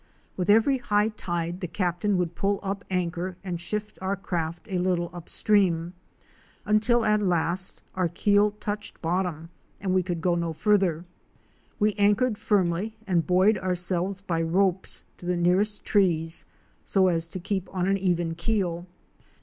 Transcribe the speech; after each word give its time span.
With 0.35 0.49
every 0.49 0.79
high 0.79 1.09
tide 1.09 1.61
the 1.61 1.67
Captain 1.67 2.17
would 2.17 2.33
pull 2.33 2.59
up 2.63 2.83
anchor 2.89 3.37
and 3.43 3.61
shift 3.61 3.99
our 4.01 4.15
craft 4.15 4.65
a 4.67 4.79
little 4.79 5.11
upstream, 5.13 5.93
until 6.65 7.05
at 7.05 7.21
last 7.21 7.83
our 7.93 8.07
keel 8.07 8.49
touched 8.49 8.99
bottom 9.03 9.51
and 9.79 9.93
we 9.93 10.01
could 10.01 10.19
go 10.19 10.33
no 10.33 10.53
farther. 10.53 11.05
We 11.79 11.93
anchored 11.99 12.39
firmly 12.39 12.97
and 13.05 13.27
buoyed 13.27 13.59
ourselves 13.59 14.21
by 14.21 14.41
ropes 14.41 15.03
to 15.19 15.27
the 15.27 15.37
nearest 15.37 15.85
trees 15.85 16.45
so 16.83 17.07
as 17.07 17.27
to 17.27 17.39
keep 17.39 17.71
on 17.71 17.87
an 17.87 17.99
even 17.99 18.33
keel. 18.33 18.87